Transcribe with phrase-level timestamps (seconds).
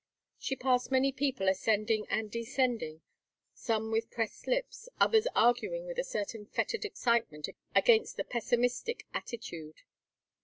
[0.39, 3.01] She passed many people ascending and descending,
[3.53, 9.83] some with pressed lips, others arguing with a certain fettered excitement against the pessimistic attitude.